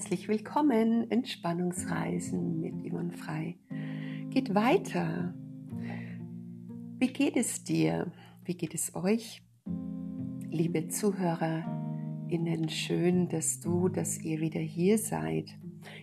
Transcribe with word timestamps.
Herzlich 0.00 0.28
willkommen, 0.28 1.10
Entspannungsreisen 1.10 2.58
mit 2.58 2.90
Yvonne 2.90 3.12
Frei. 3.12 3.58
Geht 4.30 4.54
weiter. 4.54 5.34
Wie 6.98 7.12
geht 7.12 7.36
es 7.36 7.64
dir? 7.64 8.10
Wie 8.42 8.54
geht 8.54 8.74
es 8.74 8.94
euch? 8.94 9.42
Liebe 10.48 10.88
ZuhörerInnen, 10.88 12.70
schön, 12.70 13.28
dass 13.28 13.60
du, 13.60 13.90
dass 13.90 14.18
ihr 14.22 14.40
wieder 14.40 14.60
hier 14.60 14.96
seid. 14.96 15.50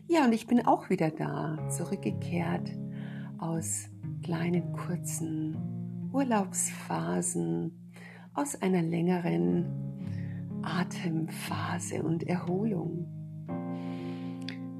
Ja, 0.07 0.25
und 0.25 0.33
ich 0.33 0.45
bin 0.45 0.63
auch 0.63 0.91
wieder 0.91 1.09
da, 1.09 1.67
zurückgekehrt 1.67 2.69
aus 3.39 3.89
kleinen, 4.21 4.73
kurzen 4.73 5.57
Urlaubsphasen, 6.13 7.89
aus 8.35 8.61
einer 8.61 8.83
längeren 8.83 9.65
Atemphase 10.61 12.03
und 12.03 12.27
Erholung. 12.27 13.16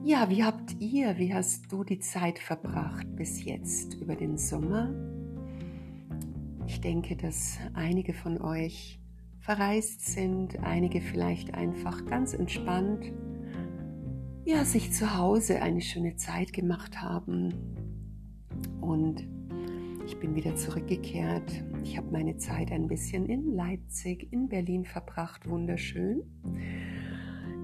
Ja, 0.08 0.30
wie 0.30 0.42
habt 0.42 0.80
ihr, 0.80 1.18
wie 1.18 1.34
hast 1.34 1.70
du 1.70 1.84
die 1.84 2.00
Zeit 2.00 2.40
verbracht 2.40 3.14
bis 3.18 3.44
jetzt 3.44 3.96
über 3.96 4.16
den 4.16 4.38
Sommer? 4.38 4.90
Ich 6.66 6.80
denke, 6.80 7.18
dass 7.18 7.58
einige 7.74 8.14
von 8.14 8.40
euch 8.40 9.02
verreist 9.42 10.06
sind, 10.06 10.64
einige 10.64 11.02
vielleicht 11.02 11.56
einfach 11.56 12.06
ganz 12.06 12.34
entspannt, 12.34 13.12
ja, 14.46 14.64
sich 14.64 14.94
zu 14.94 15.18
Hause 15.18 15.62
eine 15.62 15.82
schöne 15.82 16.16
Zeit 16.16 16.54
gemacht 16.54 17.02
haben. 17.02 17.54
Und 18.80 19.28
ich 20.06 20.18
bin 20.22 20.36
wieder 20.36 20.56
zurückgekehrt. 20.56 21.52
Ich 21.84 21.98
habe 21.98 22.10
meine 22.12 22.38
Zeit 22.38 22.72
ein 22.72 22.88
bisschen 22.88 23.26
in 23.26 23.54
Leipzig, 23.58 24.32
in 24.32 24.48
Berlin 24.48 24.86
verbracht, 24.86 25.50
wunderschön. 25.50 26.24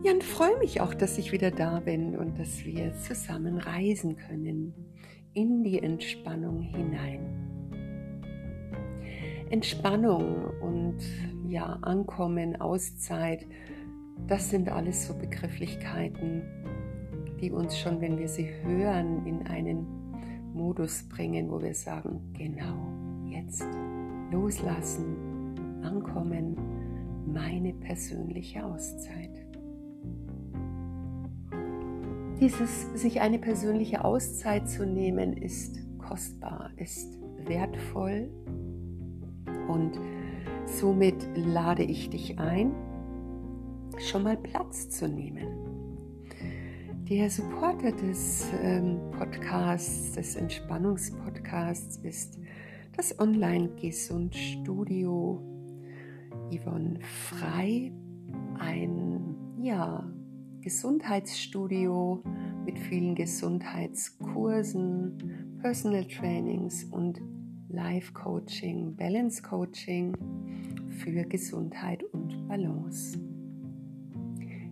Ja, 0.04 0.12
und 0.12 0.22
freue 0.22 0.58
mich 0.59 0.82
auch, 0.82 0.94
dass 0.94 1.18
ich 1.18 1.32
wieder 1.32 1.50
da 1.50 1.80
bin 1.80 2.18
und 2.18 2.38
dass 2.38 2.66
wir 2.66 2.94
zusammen 2.96 3.58
reisen 3.58 4.18
können 4.18 4.73
in 5.34 5.64
die 5.64 5.82
Entspannung 5.82 6.60
hinein. 6.62 7.22
Entspannung 9.50 10.44
und 10.60 10.98
ja, 11.48 11.78
Ankommen, 11.84 12.60
Auszeit, 12.60 13.48
das 14.28 14.50
sind 14.50 14.68
alles 14.68 15.08
so 15.08 15.14
Begrifflichkeiten, 15.14 16.42
die 17.40 17.52
uns 17.52 17.80
schon, 17.80 18.02
wenn 18.02 18.17
wir 18.17 18.28
sie 18.28 18.50
hören, 18.62 19.26
in 19.26 19.48
einen 19.48 19.88
Modus 20.54 21.08
bringen, 21.08 21.50
wo 21.50 21.62
wir 21.62 21.76
sagen, 21.76 22.20
genau, 22.34 22.90
jetzt 23.30 23.66
loslassen, 24.32 25.16
ankommen, 25.82 26.58
meine 27.26 27.73
persönliche 27.73 28.66
Auszeit. 28.66 29.33
Dieses 32.44 32.91
sich 32.94 33.22
eine 33.22 33.39
persönliche 33.39 34.03
Auszeit 34.03 34.69
zu 34.69 34.86
nehmen, 34.86 35.31
ist 35.31 35.80
kostbar, 35.97 36.72
ist 36.75 37.17
wertvoll 37.45 38.30
und 39.69 39.97
somit 40.66 41.25
lade 41.36 41.83
ich 41.83 42.09
dich 42.09 42.38
ein, 42.39 42.73
schon 43.97 44.23
mal 44.23 44.36
Platz 44.36 44.89
zu 44.89 45.08
nehmen. 45.08 45.47
Der 47.09 47.30
Supporter 47.30 47.94
des 47.94 48.49
ähm, 48.61 48.99
Podcasts, 49.17 50.11
des 50.11 50.36
Entspannungspodcasts 50.36 51.95
ist 52.03 52.39
das 52.97 53.17
Online-Gesundstudio 53.19 55.41
Yvonne 56.52 56.99
Frei, 56.99 57.94
ein 58.59 59.33
ja, 59.61 60.03
Gesundheitsstudio 60.64 62.23
mit 62.66 62.78
vielen 62.80 63.16
Gesundheitskursen, 63.16 65.58
Personal 65.61 66.05
Trainings 66.05 66.83
und 66.86 67.20
Life 67.70 68.14
Coaching, 68.14 68.95
Balance 68.95 69.42
Coaching 69.42 70.15
für 70.89 71.26
Gesundheit 71.26 72.04
und 72.04 72.48
Balance. 72.48 73.20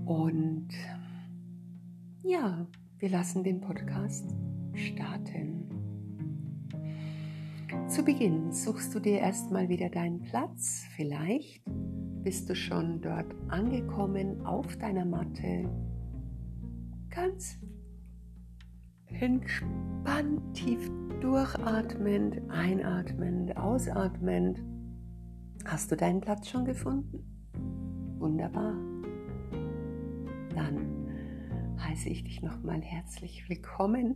Und 0.05 0.69
ja, 2.31 2.65
wir 2.99 3.09
lassen 3.09 3.43
den 3.43 3.61
Podcast 3.61 4.25
starten. 4.75 5.69
Zu 7.89 8.05
Beginn 8.05 8.53
suchst 8.53 8.95
du 8.95 9.01
dir 9.01 9.19
erstmal 9.19 9.69
wieder 9.69 9.89
deinen 9.89 10.23
Platz. 10.23 10.85
Vielleicht 10.95 11.61
bist 12.23 12.49
du 12.49 12.55
schon 12.55 13.01
dort 13.01 13.35
angekommen 13.49 14.47
auf 14.47 14.77
deiner 14.77 15.05
Matte. 15.05 15.69
Ganz 17.09 17.59
entspannt, 19.07 20.41
tief 20.55 20.89
durchatmend, 21.21 22.49
einatmend, 22.49 23.57
ausatmend. 23.57 24.63
Hast 25.65 25.91
du 25.91 25.97
deinen 25.97 26.21
Platz 26.21 26.49
schon 26.49 26.65
gefunden? 26.65 27.25
Wunderbar 28.21 28.77
dann 30.55 31.00
heiße 31.91 32.09
ich 32.09 32.23
dich 32.23 32.41
nochmal 32.41 32.81
herzlich 32.83 33.49
willkommen. 33.49 34.15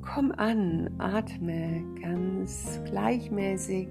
Komm 0.00 0.30
an, 0.30 0.94
atme 0.98 1.82
ganz 2.00 2.80
gleichmäßig, 2.84 3.88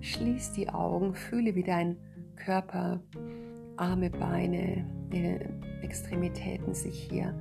schließ 0.00 0.52
die 0.52 0.68
Augen, 0.68 1.12
fühle 1.16 1.56
wie 1.56 1.64
dein 1.64 1.96
Körper, 2.36 3.02
Arme, 3.76 4.10
Beine, 4.10 4.86
Extremitäten 5.82 6.72
sich 6.72 7.08
hier 7.10 7.34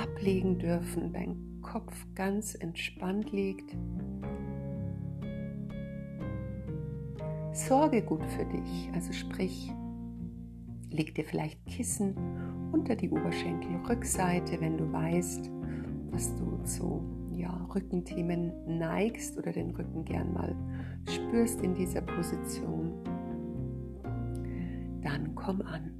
ablegen 0.00 0.60
dürfen, 0.60 1.12
dein 1.12 1.60
Kopf 1.60 2.06
ganz 2.14 2.54
entspannt 2.54 3.32
liegt. 3.32 3.76
Sorge 7.52 8.02
gut 8.02 8.24
für 8.26 8.44
dich, 8.44 8.90
also 8.94 9.12
sprich, 9.12 9.72
leg 10.90 11.16
dir 11.16 11.24
vielleicht 11.24 11.66
Kissen 11.66 12.14
unter 12.72 12.96
die 12.96 13.10
Oberschenkelrückseite, 13.10 14.60
wenn 14.60 14.78
du 14.78 14.92
weißt, 14.92 15.50
dass 16.10 16.34
du 16.36 16.62
zu 16.64 17.02
ja, 17.32 17.66
Rückenthemen 17.74 18.52
neigst 18.66 19.38
oder 19.38 19.52
den 19.52 19.70
Rücken 19.70 20.04
gern 20.04 20.32
mal 20.32 20.54
spürst 21.08 21.62
in 21.62 21.74
dieser 21.74 22.00
Position. 22.02 22.92
Dann 25.02 25.34
komm 25.34 25.62
an. 25.62 25.92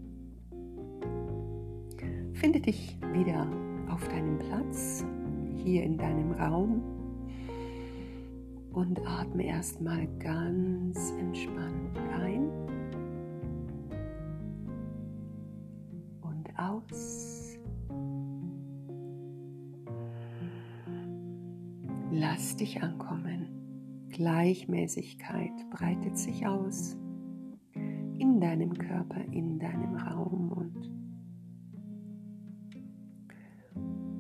Finde 2.35 2.61
dich 2.61 2.97
wieder 3.13 3.47
auf 3.91 4.07
deinem 4.09 4.39
Platz, 4.39 5.05
hier 5.57 5.83
in 5.83 5.99
deinem 5.99 6.33
Raum 6.33 6.83
und 8.73 9.01
atme 9.07 9.45
erstmal 9.47 10.07
ganz 10.19 11.13
entspannt 11.19 11.99
ein 12.21 12.68
aus. 16.59 17.57
Lass 22.11 22.57
dich 22.57 22.83
ankommen. 22.83 23.49
Gleichmäßigkeit 24.09 25.53
breitet 25.71 26.19
sich 26.19 26.47
aus 26.47 26.97
in 28.19 28.41
deinem 28.41 28.75
Körper, 28.75 29.21
in 29.31 29.59
deinem 29.59 29.95
Raum 29.95 30.53
und 30.53 30.91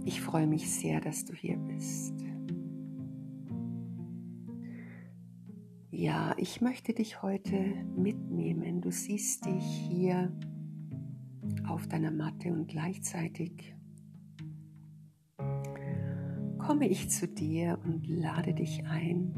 ich 0.05 0.21
freue 0.21 0.47
mich 0.47 0.71
sehr, 0.71 1.01
dass 1.01 1.25
du 1.25 1.35
hier 1.35 1.57
bist. 1.57 2.15
Ja, 5.91 6.35
ich 6.37 6.61
möchte 6.61 6.95
dich 6.95 7.23
heute 7.23 7.59
mitnehmen. 7.97 8.81
Du 8.81 8.93
siehst 8.93 9.47
dich 9.47 9.65
hier 9.65 10.33
auf 11.79 11.87
deiner 11.87 12.11
Matte 12.11 12.53
und 12.53 12.67
gleichzeitig 12.67 13.73
komme 16.59 16.89
ich 16.89 17.09
zu 17.09 17.29
dir 17.29 17.79
und 17.85 18.05
lade 18.09 18.53
dich 18.53 18.85
ein, 18.85 19.33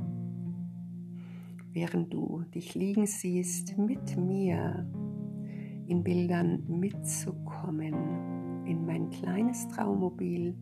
während 1.70 2.14
du 2.14 2.42
dich 2.54 2.74
liegen 2.74 3.04
siehst, 3.04 3.76
mit 3.76 4.16
mir 4.16 4.90
in 5.86 6.02
Bildern 6.02 6.64
mitzukommen 6.66 8.64
in 8.64 8.86
mein 8.86 9.10
kleines 9.10 9.68
Traummobil 9.68 10.56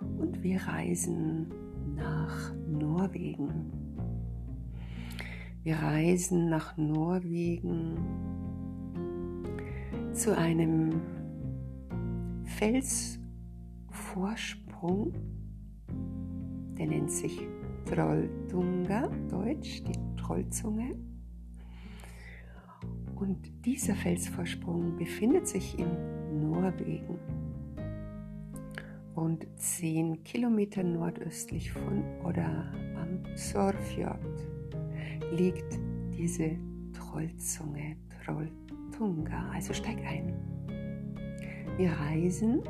und 0.00 0.40
wir 0.40 0.62
reisen 0.62 1.48
nach 1.96 2.54
Norwegen. 2.68 3.72
Wir 5.64 5.74
reisen 5.78 6.48
nach 6.48 6.76
Norwegen 6.76 8.43
zu 10.14 10.36
einem 10.36 11.00
Felsvorsprung, 12.44 15.12
der 16.78 16.86
nennt 16.86 17.10
sich 17.10 17.40
Trolltunga, 17.84 19.08
Deutsch, 19.28 19.82
die 19.82 19.98
Trollzunge. 20.16 20.96
Und 23.16 23.66
dieser 23.66 23.96
Felsvorsprung 23.96 24.96
befindet 24.96 25.48
sich 25.48 25.76
in 25.78 26.40
Norwegen 26.40 27.18
und 29.16 29.48
10 29.56 30.22
Kilometer 30.22 30.84
nordöstlich 30.84 31.72
von 31.72 32.04
Odda 32.22 32.70
am 32.96 33.24
Sorfjord 33.36 34.20
liegt 35.32 35.80
diese 36.16 36.56
Trollzunge, 36.92 37.96
Trolltunga. 38.94 39.50
Also 39.52 39.72
steig 39.72 39.98
ein. 40.06 40.32
Wir 41.76 41.90
reisen 41.90 42.62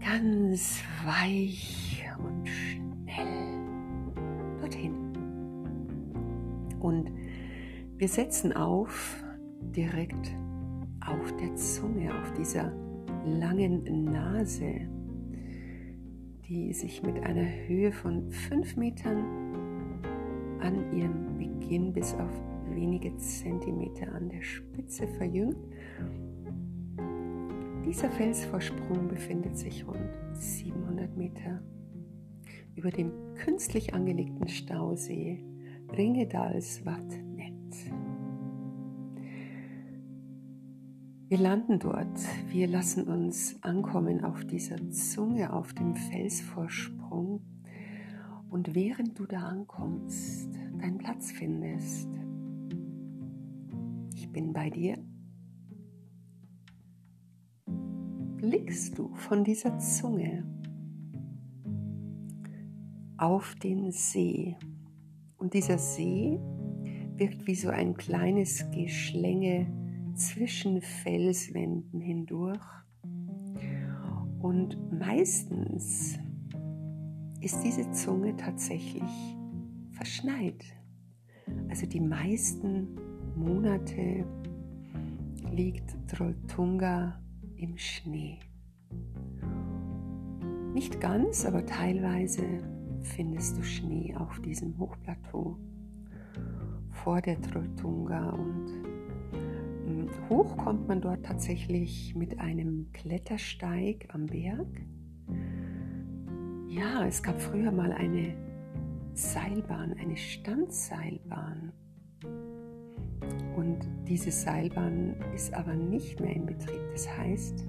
ganz 0.00 0.82
weich 1.04 2.04
und 2.18 2.48
schnell 2.48 3.58
dorthin. 4.60 4.94
Und 6.80 7.10
wir 7.96 8.08
setzen 8.08 8.54
auf 8.54 9.22
direkt 9.74 10.34
auf 11.04 11.36
der 11.36 11.54
Zunge, 11.56 12.12
auf 12.22 12.32
dieser 12.34 12.72
langen 13.24 14.04
Nase, 14.04 14.88
die 16.48 16.72
sich 16.72 17.02
mit 17.02 17.22
einer 17.22 17.46
Höhe 17.66 17.92
von 17.92 18.30
5 18.30 18.76
Metern 18.76 19.24
an 20.60 20.92
ihrem 20.92 21.36
Beginn 21.36 21.92
bis 21.92 22.14
auf 22.14 22.49
wenige 22.74 23.16
Zentimeter 23.16 24.12
an 24.12 24.28
der 24.28 24.42
Spitze 24.42 25.06
verjüngt. 25.06 25.56
Dieser 27.84 28.10
Felsvorsprung 28.10 29.08
befindet 29.08 29.56
sich 29.58 29.86
rund 29.86 29.98
700 30.34 31.16
Meter 31.16 31.62
über 32.76 32.90
dem 32.90 33.12
künstlich 33.34 33.94
angelegten 33.94 34.48
Stausee 34.48 35.44
Ringedalsvatnet. 35.96 37.74
Wir 41.28 41.38
landen 41.38 41.78
dort, 41.78 42.18
wir 42.48 42.66
lassen 42.66 43.04
uns 43.04 43.62
ankommen 43.62 44.24
auf 44.24 44.44
dieser 44.44 44.90
Zunge, 44.90 45.52
auf 45.52 45.72
dem 45.74 45.94
Felsvorsprung 45.94 47.40
und 48.50 48.74
während 48.74 49.18
du 49.18 49.26
da 49.26 49.42
ankommst, 49.42 50.52
deinen 50.80 50.98
Platz 50.98 51.30
findest, 51.30 52.08
bin 54.32 54.52
bei 54.52 54.70
dir, 54.70 54.96
blickst 58.36 58.98
du 58.98 59.14
von 59.14 59.44
dieser 59.44 59.78
Zunge 59.78 60.44
auf 63.18 63.54
den 63.56 63.92
See. 63.92 64.56
Und 65.36 65.54
dieser 65.54 65.78
See 65.78 66.38
wirkt 67.16 67.46
wie 67.46 67.54
so 67.54 67.68
ein 67.68 67.94
kleines 67.94 68.64
Geschlänge 68.70 69.66
zwischen 70.14 70.80
Felswänden 70.80 72.00
hindurch. 72.00 72.64
Und 74.40 74.78
meistens 74.90 76.18
ist 77.40 77.62
diese 77.62 77.90
Zunge 77.92 78.36
tatsächlich 78.36 79.36
verschneit. 79.92 80.64
Also 81.68 81.86
die 81.86 82.00
meisten 82.00 82.96
Monate 83.40 84.24
liegt 85.50 85.96
Trolltunga 86.08 87.18
im 87.56 87.76
Schnee. 87.78 88.38
Nicht 90.74 91.00
ganz, 91.00 91.46
aber 91.46 91.64
teilweise 91.64 92.42
findest 93.00 93.56
du 93.56 93.62
Schnee 93.62 94.14
auf 94.14 94.40
diesem 94.40 94.78
Hochplateau 94.78 95.56
vor 96.90 97.22
der 97.22 97.40
Trolltunga 97.40 98.30
und 98.30 98.90
Hoch 100.28 100.56
kommt 100.58 100.86
man 100.86 101.00
dort 101.00 101.24
tatsächlich 101.24 102.14
mit 102.14 102.38
einem 102.38 102.92
Klettersteig 102.92 104.08
am 104.12 104.26
Berg. 104.26 104.68
Ja, 106.68 107.06
es 107.06 107.22
gab 107.22 107.40
früher 107.40 107.72
mal 107.72 107.92
eine 107.92 108.34
Seilbahn, 109.14 109.94
eine 109.94 110.16
Standseilbahn. 110.16 111.72
Und 113.60 113.86
diese 114.08 114.30
Seilbahn 114.30 115.14
ist 115.34 115.52
aber 115.52 115.74
nicht 115.74 116.18
mehr 116.18 116.34
in 116.34 116.46
Betrieb. 116.46 116.80
Das 116.92 117.06
heißt, 117.18 117.66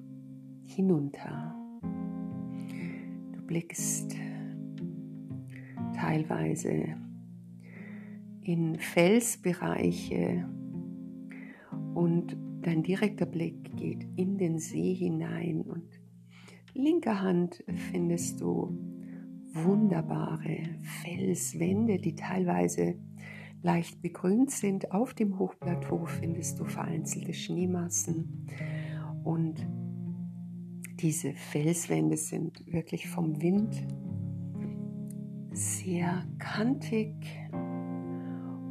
hinunter. 0.64 1.54
Du 3.34 3.43
blickst 3.43 4.16
teilweise 6.00 6.96
in 8.41 8.79
Felsbereiche 8.79 10.48
und 11.94 12.36
dein 12.63 12.82
direkter 12.82 13.27
Blick 13.27 13.77
geht 13.77 14.06
in 14.17 14.39
den 14.39 14.58
See 14.58 14.94
hinein 14.94 15.60
und 15.63 16.01
linker 16.72 17.20
Hand 17.20 17.63
findest 17.93 18.41
du 18.41 18.79
wunderbare 19.53 20.70
Felswände, 21.03 21.98
die 21.98 22.15
teilweise 22.15 22.94
leicht 23.63 24.01
begrünt 24.01 24.51
sind. 24.51 24.93
Auf 24.93 25.13
dem 25.13 25.39
Hochplateau 25.39 26.06
findest 26.06 26.58
du 26.58 26.65
vereinzelte 26.65 27.34
Schneemassen 27.34 28.46
und 29.22 29.67
diese 31.01 31.32
Felswände 31.34 32.17
sind 32.17 32.65
wirklich 32.67 33.08
vom 33.08 33.43
Wind 33.43 33.86
sehr 35.52 36.22
kantig 36.38 37.14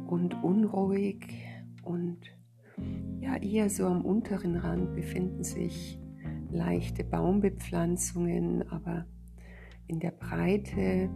und 0.06 0.34
unruhig 0.42 1.26
und 1.82 2.18
ja 3.20 3.36
eher 3.36 3.68
so 3.68 3.86
am 3.86 4.04
unteren 4.04 4.56
Rand 4.56 4.94
befinden 4.94 5.44
sich 5.44 6.00
leichte 6.50 7.04
Baumbepflanzungen, 7.04 8.68
aber 8.70 9.06
in 9.86 10.00
der 10.00 10.10
Breite 10.10 11.08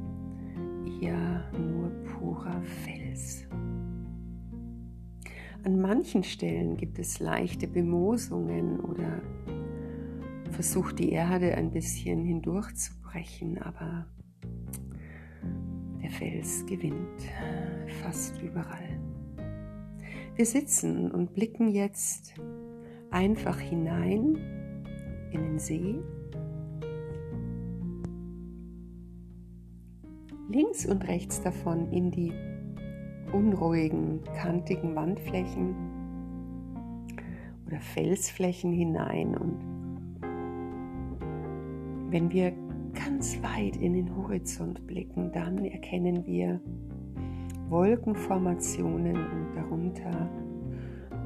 eher 1.00 1.50
nur 1.52 1.90
purer 2.04 2.62
Fels. 2.62 3.46
An 5.64 5.80
manchen 5.80 6.22
Stellen 6.22 6.76
gibt 6.76 6.98
es 6.98 7.20
leichte 7.20 7.66
Bemoosungen 7.66 8.80
oder 8.80 9.22
versucht 10.50 10.98
die 10.98 11.10
Erde 11.10 11.54
ein 11.54 11.70
bisschen 11.70 12.22
hindurchzubrechen, 12.22 13.58
aber 13.58 14.06
Fels 16.18 16.64
gewinnt 16.66 17.22
fast 18.02 18.40
überall. 18.42 18.98
Wir 20.36 20.46
sitzen 20.46 21.10
und 21.10 21.34
blicken 21.34 21.68
jetzt 21.68 22.34
einfach 23.10 23.58
hinein 23.58 24.36
in 25.32 25.42
den 25.42 25.58
See 25.58 25.96
links 30.48 30.86
und 30.86 31.06
rechts 31.08 31.42
davon 31.42 31.90
in 31.90 32.10
die 32.10 32.32
unruhigen, 33.32 34.20
kantigen 34.36 34.94
Wandflächen 34.94 35.74
oder 37.66 37.80
Felsflächen 37.80 38.72
hinein. 38.72 39.36
Und 39.36 39.58
wenn 42.10 42.30
wir 42.30 42.52
ganz 42.94 43.42
weit 43.42 43.76
in 43.76 43.92
den 43.92 44.16
Horizont 44.16 44.86
blicken, 44.86 45.32
dann 45.32 45.64
erkennen 45.64 46.24
wir 46.26 46.60
Wolkenformationen 47.68 49.16
und 49.16 49.54
darunter 49.54 50.30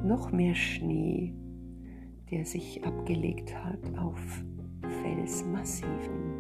noch 0.05 0.33
mehr 0.33 0.55
Schnee, 0.55 1.35
der 2.31 2.45
sich 2.45 2.85
abgelegt 2.85 3.55
hat 3.65 3.99
auf 3.99 4.45
Felsmassiven. 5.03 6.39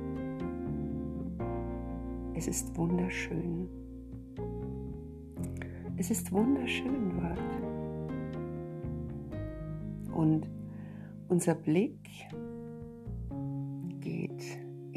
Es 2.35 2.47
ist 2.47 2.77
wunderschön. 2.77 3.69
Es 5.97 6.11
ist 6.11 6.31
wunderschön 6.31 7.11
dort. 7.21 7.41
Und 10.15 10.49
unser 11.29 11.55
Blick 11.55 12.09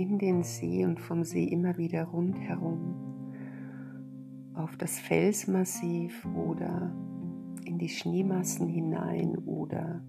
in 0.02 0.18
den 0.18 0.44
See 0.44 0.84
und 0.84 1.00
vom 1.00 1.24
See 1.24 1.44
immer 1.44 1.78
wieder 1.78 2.06
rundherum 2.06 2.96
auf 4.56 4.76
das 4.78 5.00
Felsmassiv 5.00 6.26
oder 6.36 6.92
in 7.66 7.78
die 7.78 7.90
Schneemassen 7.90 8.68
hinein 8.68 9.38
oder 9.38 10.02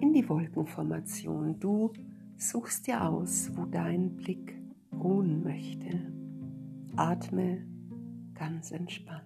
in 0.00 0.14
die 0.14 0.26
Wolkenformation. 0.28 1.60
Du 1.60 1.92
suchst 2.38 2.86
dir 2.86 3.06
aus, 3.06 3.50
wo 3.54 3.66
dein 3.66 4.16
Blick 4.16 4.58
ruhen 4.92 5.42
möchte. 5.42 6.12
Atme 6.96 7.66
ganz 8.34 8.70
entspannt. 8.70 9.24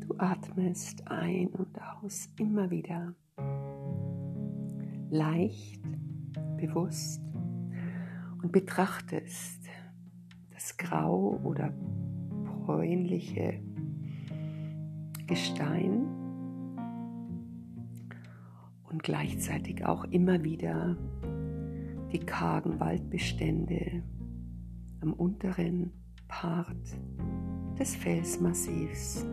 Du 0.00 0.14
atmest 0.16 1.06
ein 1.08 1.48
und 1.48 1.78
aus 2.02 2.30
immer 2.38 2.70
wieder 2.70 3.14
leicht, 5.10 5.80
bewusst 6.56 7.22
und 8.42 8.52
betrachtest 8.52 9.64
das 10.52 10.76
grau 10.76 11.40
oder 11.44 11.72
bräunliche 12.64 13.60
Gestein 15.26 16.06
und 18.90 19.02
gleichzeitig 19.02 19.84
auch 19.84 20.04
immer 20.04 20.42
wieder 20.42 20.96
die 22.12 22.20
kargen 22.20 22.78
Waldbestände 22.80 24.02
am 25.00 25.12
unteren 25.12 25.92
Part 26.28 26.76
des 27.78 27.94
Felsmassivs 27.96 29.26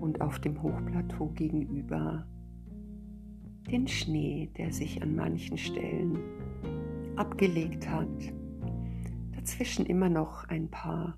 und 0.00 0.20
auf 0.20 0.38
dem 0.40 0.62
Hochplateau 0.62 1.28
gegenüber 1.28 2.26
den 3.70 3.88
Schnee, 3.88 4.50
der 4.56 4.72
sich 4.72 5.02
an 5.02 5.14
manchen 5.14 5.58
Stellen 5.58 6.18
abgelegt 7.16 7.88
hat. 7.88 8.08
Dazwischen 9.34 9.86
immer 9.86 10.08
noch 10.08 10.48
ein 10.48 10.70
paar 10.70 11.16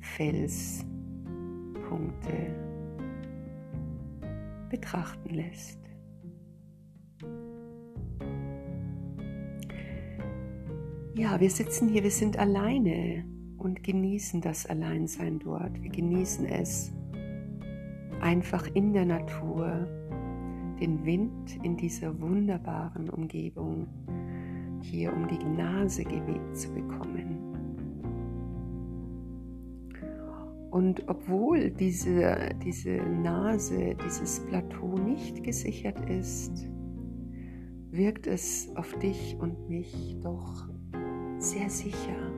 Felspunkte 0.00 0.86
betrachten 4.68 5.34
lässt. 5.34 5.78
Ja, 11.14 11.40
wir 11.40 11.50
sitzen 11.50 11.88
hier, 11.88 12.04
wir 12.04 12.12
sind 12.12 12.38
alleine 12.38 13.24
und 13.56 13.82
genießen 13.82 14.40
das 14.40 14.66
Alleinsein 14.66 15.40
dort. 15.40 15.82
Wir 15.82 15.90
genießen 15.90 16.46
es 16.46 16.92
einfach 18.20 18.68
in 18.74 18.92
der 18.92 19.04
Natur, 19.04 19.88
den 20.80 21.04
Wind 21.04 21.58
in 21.62 21.76
dieser 21.76 22.20
wunderbaren 22.20 23.10
Umgebung 23.10 23.86
hier 24.82 25.12
um 25.12 25.26
die 25.28 25.44
Nase 25.44 26.04
geweht 26.04 26.56
zu 26.56 26.72
bekommen. 26.72 27.48
Und 30.70 31.08
obwohl 31.08 31.70
diese, 31.70 32.50
diese 32.64 32.96
Nase, 32.96 33.96
dieses 34.04 34.40
Plateau 34.46 34.98
nicht 34.98 35.42
gesichert 35.42 35.98
ist, 36.10 36.68
wirkt 37.90 38.26
es 38.26 38.70
auf 38.76 38.92
dich 38.98 39.36
und 39.40 39.68
mich 39.68 40.16
doch 40.22 40.68
sehr 41.38 41.70
sicher 41.70 42.32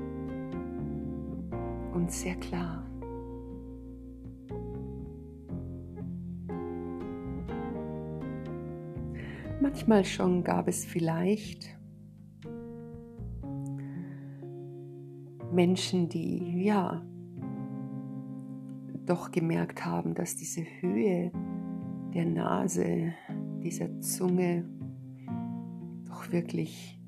und 1.92 2.10
sehr 2.10 2.36
klar. 2.36 2.89
Manchmal 9.72 10.04
schon 10.04 10.42
gab 10.42 10.66
es 10.66 10.84
vielleicht 10.84 11.78
Menschen, 15.52 16.08
die 16.08 16.64
ja 16.64 17.06
doch 19.06 19.30
gemerkt 19.30 19.84
haben, 19.84 20.14
dass 20.14 20.34
diese 20.34 20.62
Höhe 20.80 21.30
der 22.12 22.26
Nase, 22.26 23.14
dieser 23.62 24.00
Zunge 24.00 24.68
doch 26.04 26.32
wirklich 26.32 27.00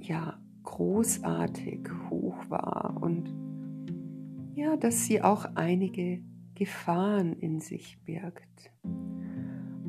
ja 0.00 0.40
großartig 0.62 1.86
hoch 2.08 2.38
war 2.48 2.96
und 3.02 3.30
ja, 4.54 4.78
dass 4.78 5.04
sie 5.04 5.20
auch 5.20 5.44
einige 5.54 6.22
Gefahren 6.54 7.34
in 7.34 7.60
sich 7.60 8.02
birgt. 8.06 8.72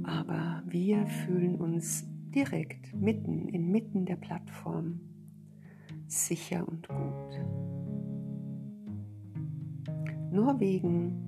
Aber 0.07 0.63
wir 0.65 1.05
fühlen 1.05 1.57
uns 1.57 2.05
direkt 2.33 2.93
mitten, 2.95 3.49
inmitten 3.49 4.05
der 4.05 4.15
Plattform 4.15 5.01
sicher 6.07 6.65
und 6.65 6.87
gut. 6.87 7.39
Norwegen 10.31 11.23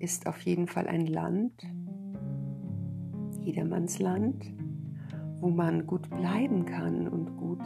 ist 0.00 0.26
auf 0.26 0.40
jeden 0.42 0.66
Fall 0.66 0.88
ein 0.88 1.06
Land, 1.06 1.52
jedermanns 3.40 4.00
Land, 4.00 4.52
wo 5.40 5.48
man 5.48 5.86
gut 5.86 6.10
bleiben 6.10 6.64
kann 6.64 7.06
und 7.06 7.36
gut 7.36 7.62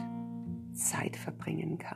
Zeit 0.73 1.15
verbringen 1.15 1.79
kann. 1.79 1.92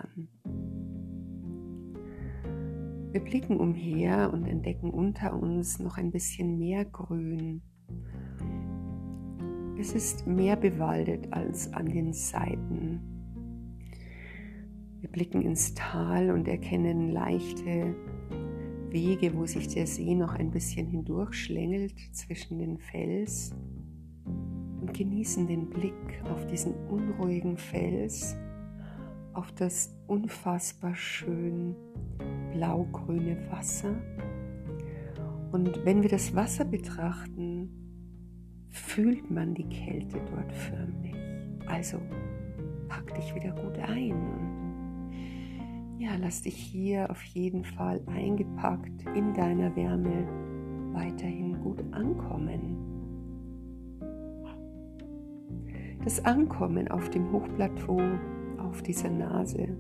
Wir 3.12 3.22
blicken 3.22 3.58
umher 3.58 4.32
und 4.34 4.46
entdecken 4.46 4.90
unter 4.90 5.34
uns 5.34 5.80
noch 5.80 5.98
ein 5.98 6.12
bisschen 6.12 6.58
mehr 6.58 6.84
Grün. 6.84 7.62
Es 9.80 9.94
ist 9.94 10.28
mehr 10.28 10.56
bewaldet 10.56 11.32
als 11.32 11.72
an 11.74 11.86
den 11.86 12.12
Seiten. 12.12 13.00
Wir 15.00 15.10
blicken 15.10 15.42
ins 15.42 15.74
Tal 15.74 16.32
und 16.32 16.48
erkennen 16.48 17.12
leichte 17.12 17.96
Wege, 18.90 19.36
wo 19.36 19.46
sich 19.46 19.68
der 19.68 19.88
See 19.88 20.16
noch 20.16 20.34
ein 20.34 20.52
bisschen 20.52 20.88
hindurchschlängelt 20.88 21.94
zwischen 22.12 22.60
den 22.60 22.78
Fels 22.78 23.56
und 24.82 24.94
genießen 24.94 25.48
den 25.48 25.70
Blick 25.70 26.24
auf 26.32 26.46
diesen 26.48 26.74
unruhigen 26.90 27.58
Fels 27.58 28.36
auf 29.34 29.52
das 29.52 29.96
unfassbar 30.08 30.96
schön 30.96 31.76
blaugrüne 32.58 33.38
Wasser. 33.52 33.96
Und 35.52 35.86
wenn 35.86 36.02
wir 36.02 36.10
das 36.10 36.36
Wasser 36.36 36.66
betrachten, 36.66 37.70
fühlt 38.70 39.32
man 39.32 39.54
die 39.54 39.70
Kälte 39.70 40.20
dort 40.30 40.52
förmlich. 40.54 41.16
Also 41.68 42.00
pack 42.90 43.14
dich 43.16 43.34
wieder 43.34 43.52
gut 43.52 43.78
ein 43.80 44.58
ja, 46.00 46.16
lass 46.16 46.44
dich 46.44 46.56
hier 46.56 47.10
auf 47.10 47.22
jeden 47.24 47.64
Fall 47.64 48.02
eingepackt 48.06 49.04
in 49.16 49.34
deiner 49.34 49.76
Wärme 49.76 50.28
weiterhin 50.94 51.60
gut 51.62 51.84
ankommen. 51.92 52.78
Das 56.04 56.24
Ankommen 56.24 56.88
auf 56.88 57.10
dem 57.10 57.32
Hochplateau 57.32 58.00
auf 58.60 58.82
dieser 58.84 59.10
Nase 59.10 59.76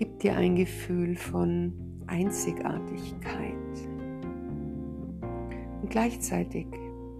gibt 0.00 0.22
dir 0.22 0.34
ein 0.34 0.56
Gefühl 0.56 1.14
von 1.14 1.74
Einzigartigkeit. 2.06 3.52
Und 5.82 5.90
gleichzeitig 5.90 6.66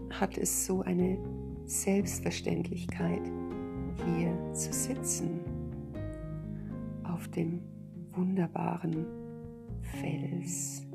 hat 0.08 0.38
es 0.38 0.64
so 0.64 0.80
eine 0.80 1.18
Selbstverständlichkeit, 1.66 3.20
hier 4.06 4.54
zu 4.54 4.72
sitzen, 4.72 5.40
auf 7.02 7.28
dem 7.28 7.60
wunderbaren 8.12 9.04
Fels, 10.00 10.86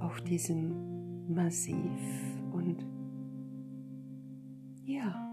auf 0.00 0.20
diesem 0.20 1.32
Massiv 1.34 2.02
und 2.52 2.84
ja, 4.84 5.29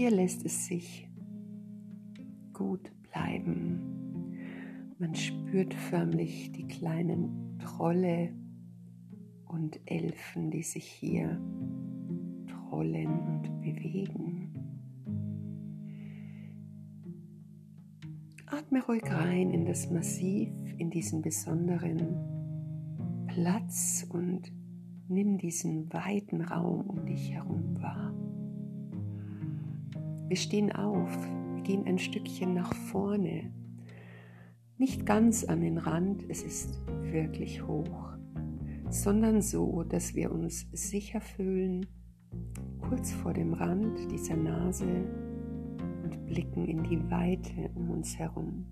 Hier 0.00 0.10
lässt 0.10 0.46
es 0.46 0.64
sich 0.64 1.06
gut 2.54 2.90
bleiben. 3.02 3.82
Man 4.98 5.14
spürt 5.14 5.74
förmlich 5.74 6.50
die 6.52 6.66
kleinen 6.66 7.58
Trolle 7.58 8.32
und 9.44 9.78
Elfen, 9.84 10.50
die 10.50 10.62
sich 10.62 10.86
hier 10.86 11.38
trollen 12.48 13.10
und 13.10 13.60
bewegen. 13.60 14.54
Atme 18.46 18.82
ruhig 18.82 19.04
rein 19.04 19.50
in 19.50 19.66
das 19.66 19.90
Massiv, 19.90 20.48
in 20.78 20.88
diesen 20.88 21.20
besonderen 21.20 23.26
Platz 23.26 24.06
und 24.08 24.50
nimm 25.08 25.36
diesen 25.36 25.92
weiten 25.92 26.40
Raum 26.40 26.86
um 26.86 27.04
dich 27.04 27.32
herum 27.32 27.82
wahr. 27.82 28.14
Wir 30.30 30.36
stehen 30.36 30.70
auf, 30.70 31.10
wir 31.56 31.62
gehen 31.64 31.86
ein 31.88 31.98
Stückchen 31.98 32.54
nach 32.54 32.72
vorne, 32.72 33.50
nicht 34.78 35.04
ganz 35.04 35.42
an 35.42 35.60
den 35.60 35.76
Rand, 35.76 36.24
es 36.28 36.44
ist 36.44 36.78
wirklich 37.02 37.66
hoch, 37.66 38.12
sondern 38.90 39.42
so, 39.42 39.82
dass 39.82 40.14
wir 40.14 40.30
uns 40.30 40.68
sicher 40.70 41.20
fühlen, 41.20 41.84
kurz 42.78 43.10
vor 43.10 43.32
dem 43.32 43.54
Rand 43.54 44.08
dieser 44.12 44.36
Nase 44.36 44.86
und 46.04 46.26
blicken 46.26 46.64
in 46.64 46.84
die 46.84 47.10
Weite 47.10 47.68
um 47.74 47.90
uns 47.90 48.16
herum. 48.16 48.66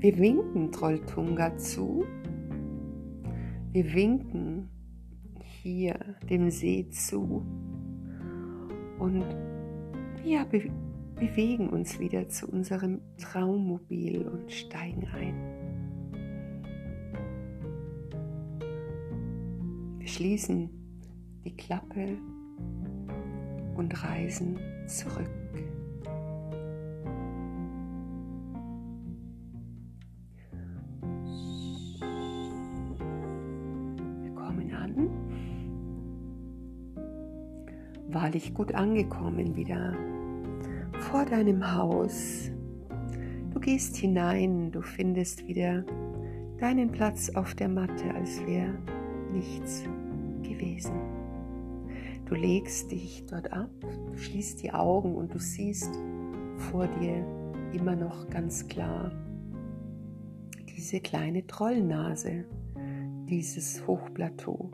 Wir 0.00 0.18
winken 0.18 0.72
Trolltunga 0.72 1.56
zu. 1.56 2.04
Wir 3.70 3.94
winken 3.94 4.70
hier 5.62 6.16
dem 6.28 6.50
See 6.50 6.88
zu. 6.90 7.46
Und 9.02 9.24
ja, 10.24 10.44
be 10.44 10.70
bewegen 11.16 11.70
uns 11.70 11.98
wieder 11.98 12.28
zu 12.28 12.48
unserem 12.48 13.00
Traummobil 13.16 14.26
und 14.26 14.50
steigen 14.50 15.08
ein. 15.08 15.34
Wir 19.98 20.08
schließen 20.08 20.70
die 21.44 21.56
Klappe 21.56 22.16
und 23.76 24.04
reisen 24.04 24.58
zurück. 24.86 25.41
Wahrlich 38.32 38.54
gut 38.54 38.74
angekommen 38.74 39.56
wieder 39.56 39.94
vor 41.00 41.26
deinem 41.26 41.76
Haus. 41.76 42.50
Du 43.52 43.60
gehst 43.60 43.94
hinein, 43.96 44.72
du 44.72 44.80
findest 44.80 45.46
wieder 45.46 45.84
deinen 46.56 46.90
Platz 46.90 47.28
auf 47.28 47.54
der 47.54 47.68
Matte, 47.68 48.14
als 48.14 48.40
wäre 48.46 48.72
nichts 49.34 49.82
gewesen. 50.42 50.94
Du 52.24 52.34
legst 52.34 52.90
dich 52.90 53.22
dort 53.28 53.52
ab, 53.52 53.68
du 53.82 54.16
schließt 54.16 54.62
die 54.62 54.72
Augen 54.72 55.14
und 55.14 55.34
du 55.34 55.38
siehst 55.38 55.92
vor 56.56 56.86
dir 56.86 57.26
immer 57.74 57.96
noch 57.96 58.30
ganz 58.30 58.66
klar 58.66 59.12
diese 60.74 61.00
kleine 61.00 61.46
Trollnase, 61.46 62.46
dieses 63.28 63.86
Hochplateau 63.86 64.70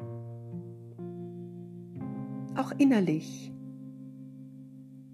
auch 2.59 2.73
innerlich 2.73 3.53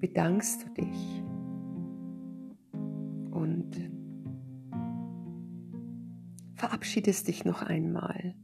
bedankst 0.01 0.65
du 0.65 0.83
dich 0.83 1.23
und 3.31 3.91
verabschiedest 6.55 7.29
dich 7.29 7.45
noch 7.45 7.63
einmal. 7.63 8.35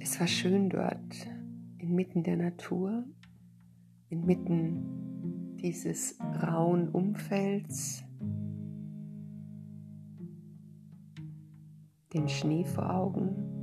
Es 0.00 0.18
war 0.20 0.26
schön 0.26 0.70
dort, 0.70 1.28
inmitten 1.78 2.22
der 2.22 2.36
Natur, 2.38 3.04
inmitten 4.08 5.56
dieses 5.56 6.18
rauen 6.42 6.88
Umfelds, 6.88 8.02
den 12.14 12.28
Schnee 12.28 12.64
vor 12.64 12.90
Augen 12.90 13.53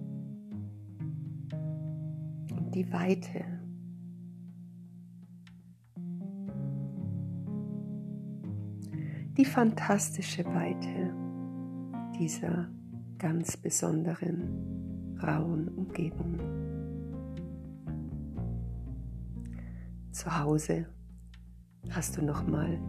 die 2.72 2.92
Weite. 2.92 3.44
Die 9.38 9.46
fantastische 9.46 10.46
Weite 10.46 11.14
dieser 12.18 12.70
ganz 13.18 13.58
besonderen 13.58 15.18
rauen 15.22 15.68
Umgebung. 15.70 16.40
Zu 20.12 20.40
Hause 20.40 20.88
hast 21.90 22.18
du 22.18 22.22
noch 22.22 22.46
mal 22.48 22.80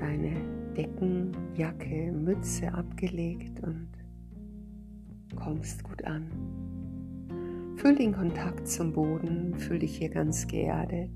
deine 0.00 0.72
Decken, 0.74 1.36
Jacke, 1.54 2.12
Mütze 2.12 2.72
abgelegt 2.72 3.60
und 3.62 3.88
kommst 5.36 5.84
gut 5.84 6.04
an. 6.04 6.63
Fühl 7.76 7.96
den 7.96 8.14
Kontakt 8.14 8.66
zum 8.66 8.92
Boden, 8.92 9.58
fühl 9.58 9.80
dich 9.80 9.98
hier 9.98 10.08
ganz 10.08 10.46
geerdet 10.46 11.10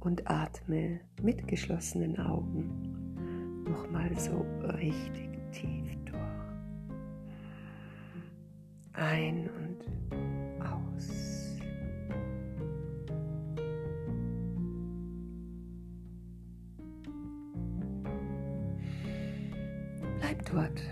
und 0.00 0.28
atme 0.28 1.00
mit 1.22 1.46
geschlossenen 1.46 2.18
Augen 2.18 3.64
nochmal 3.68 4.10
so 4.18 4.44
richtig 4.76 5.28
tief 5.52 5.96
durch. 6.04 6.18
Ein 8.94 9.48
und 9.50 10.64
aus. 10.64 11.58
Bleib 20.18 20.44
dort. 20.50 20.82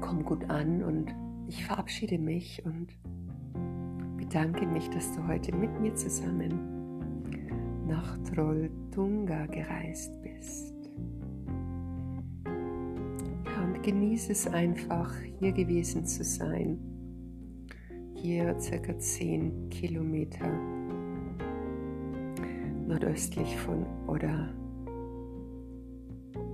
Komm 0.00 0.24
gut 0.24 0.48
an 0.50 0.82
und 0.82 1.14
ich 1.48 1.64
verabschiede 1.64 2.18
mich 2.18 2.64
und 2.64 2.96
bedanke 4.34 4.66
mich, 4.66 4.90
dass 4.90 5.14
du 5.14 5.24
heute 5.28 5.54
mit 5.54 5.80
mir 5.80 5.94
zusammen 5.94 6.58
nach 7.86 8.18
Trolltunga 8.24 9.46
gereist 9.46 10.10
bist. 10.22 10.74
Ja, 12.44 13.64
und 13.64 13.80
genieße 13.84 14.32
es 14.32 14.48
einfach, 14.48 15.14
hier 15.38 15.52
gewesen 15.52 16.04
zu 16.04 16.24
sein. 16.24 16.80
Hier 18.16 18.58
circa 18.58 18.98
10 18.98 19.68
Kilometer 19.70 20.48
nordöstlich 22.88 23.56
von 23.58 23.86
Odda 24.08 24.48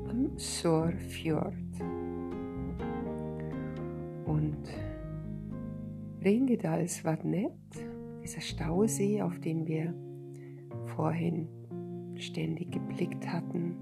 am 0.07 0.29
Sorfjord. 0.37 1.55
Und 4.27 4.69
Ringedal 6.23 6.87
Svadnet, 6.87 7.53
dieser 8.23 8.43
Stausee, 8.43 9.23
auf 9.23 9.39
den 9.41 9.67
wir 9.67 9.95
vorhin 10.95 11.49
ständig 12.17 12.73
geblickt 12.73 13.27
hatten. 13.27 13.77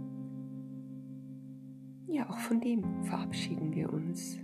Ja, 2.06 2.30
auch 2.30 2.38
von 2.38 2.60
dem 2.60 3.02
verabschieden 3.02 3.74
wir 3.74 3.92
uns. 3.92 4.38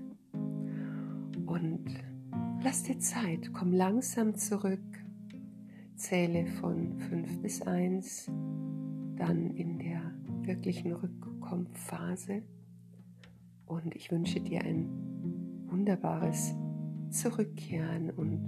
Und 1.47 1.85
lass 2.65 2.83
dir 2.83 2.99
Zeit, 2.99 3.53
komm 3.53 3.73
langsam 3.73 4.35
zurück, 4.35 4.81
zähle 5.95 6.47
von 6.47 6.99
5 6.99 7.43
bis 7.43 7.63
1, 7.63 8.27
dann 9.17 9.51
in 9.51 9.79
der 9.79 10.03
wirklichen 10.43 10.93
Rückkommphase. 10.93 12.43
Und 13.67 13.95
ich 13.95 14.11
wünsche 14.11 14.41
dir 14.41 14.63
ein 14.63 14.89
wunderbares 15.67 16.57
zurückkehren 17.15 18.11
und 18.11 18.43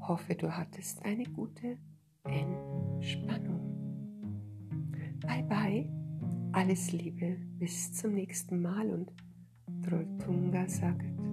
hoffe, 0.00 0.34
du 0.34 0.56
hattest 0.56 1.04
eine 1.04 1.24
gute 1.24 1.78
Entspannung. 2.24 3.60
Bye 5.20 5.44
bye, 5.44 5.88
alles 6.52 6.92
Liebe, 6.92 7.38
bis 7.58 7.92
zum 7.92 8.14
nächsten 8.14 8.60
Mal 8.60 8.90
und 8.90 9.12
Trolltunga 9.84 10.68
sagt. 10.68 11.31